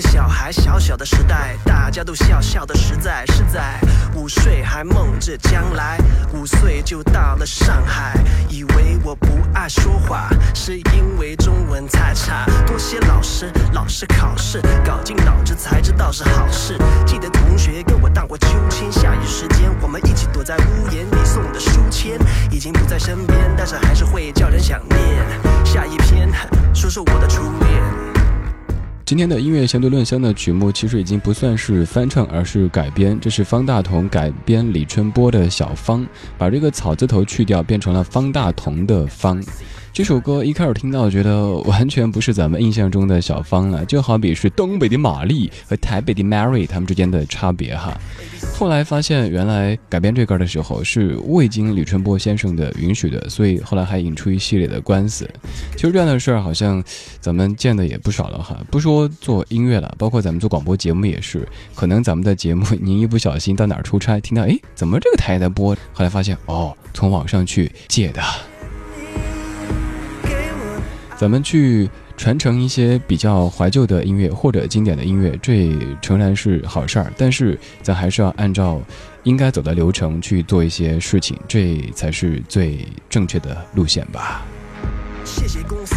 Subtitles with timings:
[0.00, 3.78] 小孩小小的时代，大家都笑笑的实在是在
[4.14, 5.98] 五岁还梦着将来，
[6.32, 8.14] 五岁就到了上海，
[8.48, 16.76] 以为我不爱说话，是因为中文太差，多谢老师，老师考试搞进脑子才知道是好事。
[17.06, 22.18] 记得同学跟我荡过秋千，下雨时间我们一起躲在屋檐里送的书签，
[22.50, 25.00] 已经不在身边，但是还是会叫人想念。
[25.64, 26.28] 下一篇，
[26.74, 28.09] 说说我的初恋。
[29.10, 33.18] 今天的音乐相对论香的曲目其实已经不算是翻唱，而是改编。
[33.20, 36.02] 这是方大同改编李春波的《小方》，
[36.38, 39.42] 把这个草字头去掉，变成了方大同的“方”。
[39.92, 47.92] 这首歌一开始听到，觉得完全不是咱们印象中的小方了，就好比是东北的玛丽和台北的 Mary 他们之间的差别哈。
[48.60, 55.26] 后来发现，原来改编这歌的时候是未经李春波先生的允许的，所以后来还引出一系列的官司。
[55.76, 56.84] 其实这样的事儿好像
[57.22, 58.62] 咱们见的也不少了哈。
[58.70, 68.20] 不说做音乐了，包括咱们做广播节目也是，可能咱们的节目您一不小心到哪儿出差，听到哎怎么这个台在播，后来发现哦从网上去借的。
[71.16, 71.88] 咱们去
[72.20, 78.78] 传承一些比较怀旧的音乐或者经典的音乐，这诚然是好事儿，但是咱还是要按照
[79.22, 84.44] 应该走的流程去做一些事情，这才是最正确的路线吧。
[85.24, 85.96] 谢谢公司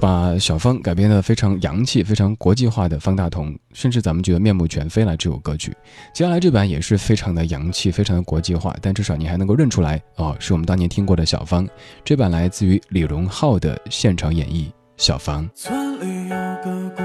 [0.00, 5.76] 把小芳改编的非常洋气、非常国际化的方大同，甚至咱们觉得面目全非了这首歌曲。
[6.14, 11.68] 接下来这版也是非常的洋气、非常的国际化，但至少你还能够认出来哦，是我们当年听过的小芳。
[12.04, 14.66] 这版来自于李荣浩的现场演绎。
[14.96, 15.48] 小芳。
[15.54, 16.34] 村里有
[16.64, 17.02] 个姑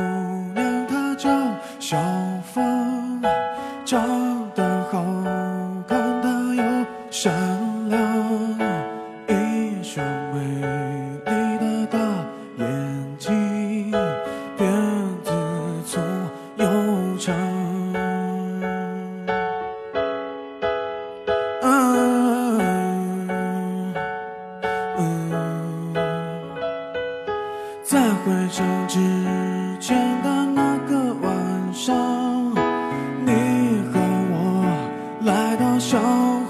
[0.53, 1.29] 娘，她叫
[1.79, 1.97] 小
[35.81, 36.40] 笑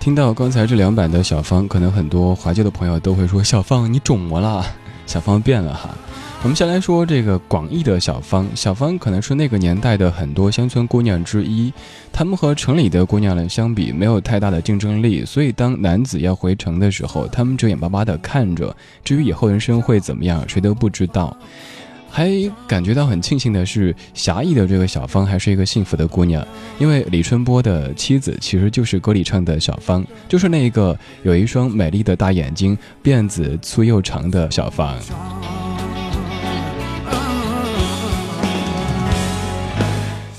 [0.00, 4.64] 听到刚才这两版的小芳，可能很多怀旧的朋友都会说：“小芳，你肿么了？
[5.04, 5.94] 小芳变了哈。”
[6.42, 11.70] 我们先来说这个广义的小芳，小芳可能是那个年代的很多乡村姑娘之一，
[12.10, 18.74] 她们和城里的姑娘呢相比，没有太大的竞争力，所以当男子要回城的时候，她们就眼巴巴地看着，
[19.04, 21.36] 至于以后人生会怎么样，谁都不知道。
[22.10, 22.28] 还
[22.66, 26.44] 感觉到很庆幸的是，狭义的这个小芳还是一个幸福的姑娘，
[26.78, 34.98] 因为李春波的妻子其实就是歌里唱的小芳，就是那个有一双美丽的大眼睛、辫子粗又长的小芳。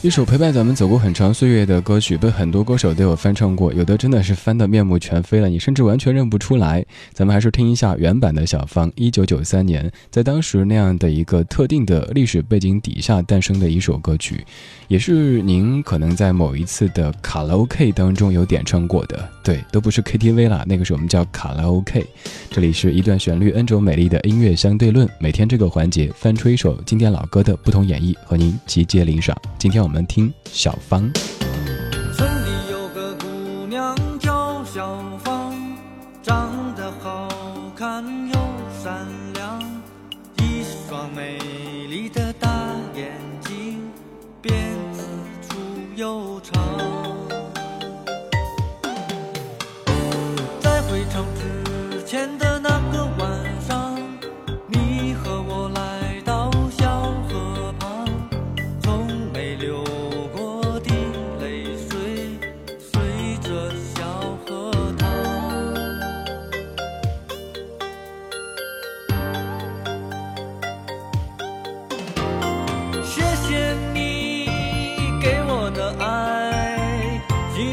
[0.03, 6.83] 一首陪伴咱们走过很长岁月的歌曲，被很多歌手都有翻唱过，有的真的是翻得面目全非了，你甚至完全认不出来。
[7.13, 14.43] 咱们还是听一下原版的小芳，一九九三年，在当时那样的一个特定的历史背景底下诞生的一首歌曲，
[14.91, 19.29] 也是您可能在某一次的卡拉 OK 当中有点唱过的。
[19.41, 22.05] 对，都不是 KTV 啦，那个是我们叫卡拉 OK。
[22.49, 29.33] 这里是一段旋律 N 种美丽的音乐相对论，每天这个环节翻出一首经典老歌的不同演绎，和您集结领赏。
[29.57, 29.91] 今天我们。
[29.91, 31.11] 我们听小芳。
[32.15, 35.53] 村里有个姑娘叫小芳，
[36.23, 37.29] 长得好
[37.75, 38.33] 看又
[38.81, 39.61] 善良，
[40.37, 41.37] 一双美
[41.89, 42.30] 丽的
[46.01, 46.30] 粗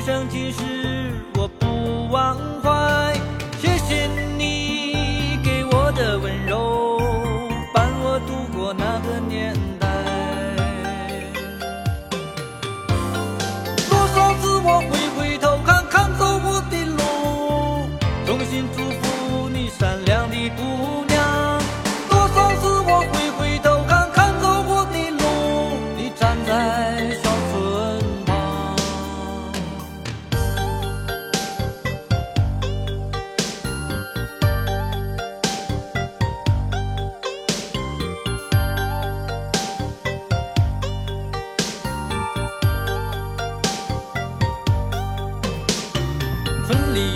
[0.08, 0.98] 生今世，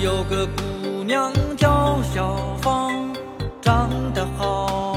[0.03, 3.13] 有个姑娘叫小芳，
[3.61, 4.92] 长得好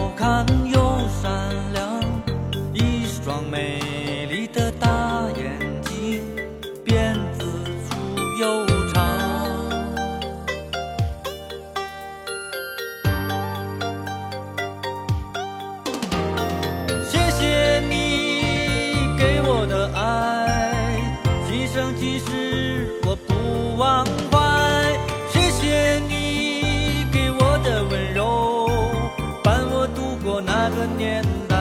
[30.97, 31.54] 年代。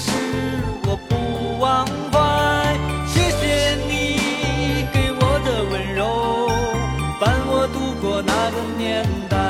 [0.00, 0.10] 是
[0.86, 2.74] 我不忘怀。
[3.06, 4.16] 谢谢你
[4.92, 6.48] 给我的温柔，
[7.20, 9.49] 伴我度过那个年代。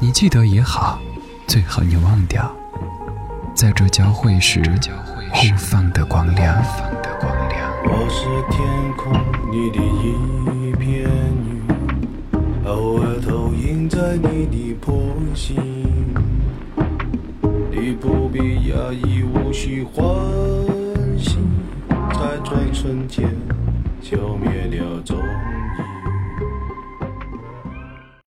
[0.00, 0.98] 你记得也好，
[1.46, 2.50] 最好你忘掉，
[3.54, 4.62] 在这交汇时
[5.32, 6.56] 互放的光亮。
[7.84, 8.66] 我是天
[8.96, 9.12] 空
[9.52, 11.62] 里的一片云，
[12.64, 14.94] 偶尔投影在你的波
[15.34, 15.67] 心。